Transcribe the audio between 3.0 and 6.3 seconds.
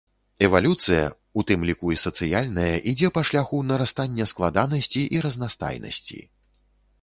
па шляху нарастання складанасці і разнастайнасці.